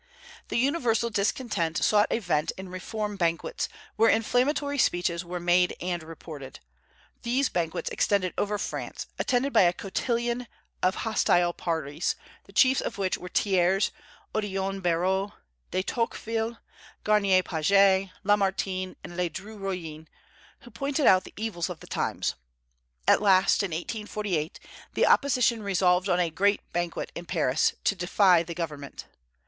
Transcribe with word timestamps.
The 0.47 0.57
universal 0.57 1.11
discontent 1.11 1.77
sought 1.77 2.07
a 2.09 2.17
vent 2.17 2.51
in 2.57 2.69
reform 2.69 3.17
banquets, 3.17 3.69
where 3.97 4.09
inflammatory 4.09 4.79
speeches 4.79 5.23
were 5.23 5.39
made 5.39 5.75
and 5.79 6.01
reported. 6.01 6.59
These 7.21 7.49
banquets 7.49 7.87
extended 7.91 8.33
over 8.35 8.57
France, 8.57 9.05
attended 9.19 9.53
by 9.53 9.61
a 9.61 9.73
coalition 9.73 10.47
of 10.81 10.95
hostile 11.05 11.53
parties, 11.53 12.15
the 12.45 12.51
chiefs 12.51 12.81
of 12.81 12.97
which 12.97 13.15
were 13.19 13.29
Thiers, 13.29 13.91
Odillon 14.33 14.79
Barrot, 14.81 15.33
De 15.69 15.83
Tocqueville, 15.83 16.57
Garnier 17.03 17.43
Pagès, 17.43 18.09
Lamartine, 18.23 18.95
and 19.03 19.13
Ledru 19.15 19.55
Rollin, 19.55 20.07
who 20.61 20.71
pointed 20.71 21.05
out 21.05 21.25
the 21.25 21.33
evils 21.37 21.69
of 21.69 21.79
the 21.79 21.85
times. 21.85 22.33
At 23.07 23.21
last, 23.21 23.61
in 23.61 23.69
1848, 23.69 24.59
the 24.95 25.05
opposition 25.05 25.61
resolved 25.61 26.09
on 26.09 26.19
a 26.19 26.31
great 26.31 26.61
banquet 26.73 27.11
in 27.13 27.27
Paris, 27.27 27.73
to 27.83 27.93
defy 27.95 28.41
the 28.41 28.55
government. 28.55 29.05